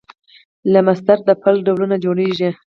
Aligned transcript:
له 0.71 0.79
مصدره 0.87 1.21
د 1.27 1.29
فعل 1.41 1.57
ډولونه 1.65 1.95
جوړیږي. 2.03 2.49